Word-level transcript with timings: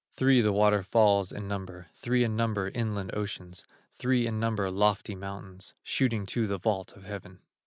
Three, 0.15 0.41
the 0.41 0.51
water 0.51 0.81
falls 0.81 1.31
in 1.31 1.47
number, 1.47 1.85
Three 1.93 2.23
in 2.23 2.35
number, 2.35 2.69
inland 2.69 3.11
oceans, 3.13 3.67
Three 3.99 4.25
in 4.25 4.39
number, 4.39 4.71
lofty 4.71 5.13
mountains, 5.13 5.75
Shooting 5.83 6.25
to 6.25 6.47
the 6.47 6.57
vault 6.57 6.93
of 6.93 7.03
heaven. 7.03 7.41